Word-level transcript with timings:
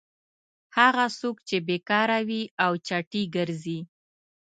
هغه 0.77 1.05
څوک 1.19 1.35
چې 1.47 1.55
بېکاره 1.67 2.19
وي 2.27 2.43
او 2.65 2.71
چټي 2.87 3.23
ګرځي. 3.35 3.79